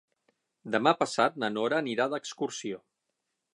[0.75, 2.83] Demà passat na Nora anirà d'excursió.